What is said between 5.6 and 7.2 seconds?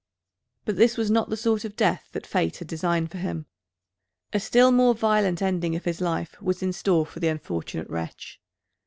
of his life was in store for